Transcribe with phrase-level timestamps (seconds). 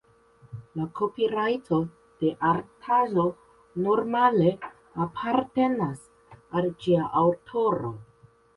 [0.77, 1.77] La kopirajto
[2.23, 3.27] de artaĵo
[3.89, 4.57] normale
[5.07, 6.03] apartenas
[6.59, 7.97] al ĝia aŭtoro.